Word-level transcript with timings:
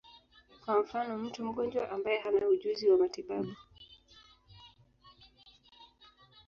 Kwa 0.65 0.79
mfano, 0.81 1.17
mtu 1.17 1.45
mgonjwa 1.45 1.89
ambaye 1.89 2.19
hana 2.19 2.47
ujuzi 2.47 2.89
wa 2.89 2.97
matibabu. 2.97 3.55